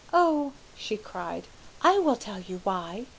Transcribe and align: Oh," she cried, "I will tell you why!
Oh," 0.11 0.53
she 0.75 0.97
cried, 0.97 1.45
"I 1.83 1.99
will 1.99 2.15
tell 2.15 2.39
you 2.39 2.59
why! 2.63 3.05